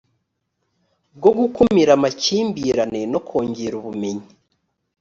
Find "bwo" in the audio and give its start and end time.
1.17-1.31